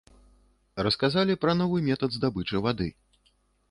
Расказалі 0.87 1.37
пра 1.45 1.53
новы 1.61 1.77
метад 1.91 2.09
здабычы 2.19 2.57
вады. 2.67 2.93